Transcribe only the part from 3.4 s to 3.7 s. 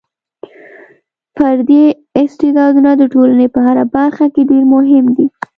په